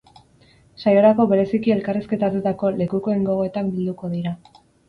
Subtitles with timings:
[0.83, 4.37] Saiorako bereziki elkarrizketatutako lekukoen gogoetak bilduko dira.